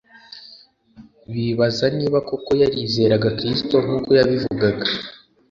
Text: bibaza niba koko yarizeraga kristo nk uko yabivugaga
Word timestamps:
bibaza 1.33 1.85
niba 1.97 2.17
koko 2.27 2.51
yarizeraga 2.61 3.27
kristo 3.37 3.75
nk 3.85 3.89
uko 3.97 4.09
yabivugaga 4.19 4.85